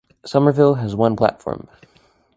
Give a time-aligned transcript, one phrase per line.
[0.25, 1.69] Somerville has one platform.